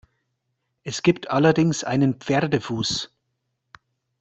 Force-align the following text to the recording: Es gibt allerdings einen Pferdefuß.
Es 0.83 1.03
gibt 1.03 1.29
allerdings 1.29 1.83
einen 1.83 2.15
Pferdefuß. 2.15 3.11